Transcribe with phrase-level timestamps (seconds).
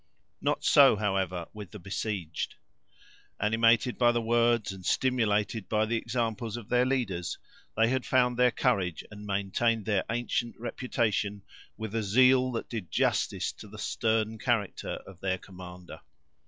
[0.41, 2.55] Not so, however, with the besieged.
[3.39, 7.37] Animated by the words, and stimulated by the examples of their leaders,
[7.77, 11.43] they had found their courage, and maintained their ancient reputation,
[11.77, 16.01] with a zeal that did justice to the stern character of their commander.